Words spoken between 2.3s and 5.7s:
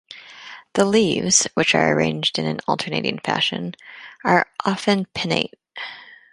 in an alternating fashion, are often pinnate.